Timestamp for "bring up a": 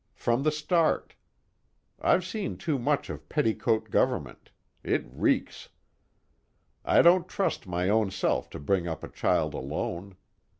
8.59-9.07